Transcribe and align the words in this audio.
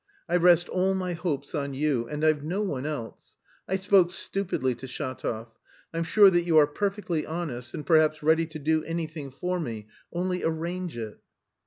I 0.27 0.35
rest 0.35 0.67
all 0.67 0.95
my 0.95 1.13
hopes 1.13 1.53
on 1.53 1.75
you 1.75 2.07
and 2.07 2.25
I've 2.25 2.43
no 2.43 2.63
one 2.63 2.87
else; 2.87 3.37
I 3.67 3.75
spoke 3.75 4.09
stupidly 4.09 4.73
to 4.73 4.87
Shatov.... 4.87 5.49
I'm 5.93 6.05
sure 6.05 6.31
that 6.31 6.41
you 6.41 6.57
are 6.57 6.65
perfectly 6.65 7.23
honest 7.23 7.75
and 7.75 7.85
perhaps 7.85 8.23
ready 8.23 8.47
to 8.47 8.57
do 8.57 8.83
anything 8.83 9.29
for 9.29 9.59
me, 9.59 9.89
only 10.11 10.43
arrange 10.43 10.97
it." 10.97 11.19